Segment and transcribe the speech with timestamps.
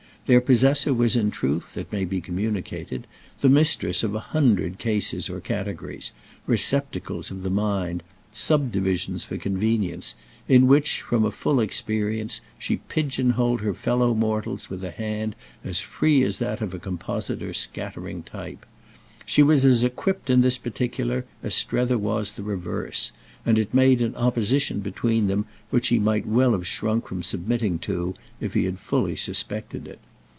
[0.27, 3.05] Their possessor was in truth, it may be communicated,
[3.39, 6.13] the mistress of a hundred cases or categories,
[6.45, 8.01] receptacles of the mind,
[8.31, 10.15] subdivisions for convenience,
[10.47, 15.35] in which, from a full experience, she pigeon holed her fellow mortals with a hand
[15.65, 18.65] as free as that of a compositor scattering type.
[19.25, 23.11] She was as equipped in this particular as Strether was the reverse,
[23.45, 27.79] and it made an opposition between them which he might well have shrunk from submitting
[27.79, 29.99] to if he had fully suspected it.